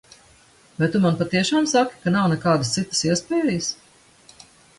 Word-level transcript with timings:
Vai 0.79 0.87
tu 0.95 1.01
man 1.03 1.19
patiešām 1.19 1.67
saki, 1.73 1.99
ka 2.07 2.15
nav 2.15 2.25
nekādas 2.33 2.73
citas 2.79 3.03
iespējas? 3.11 3.71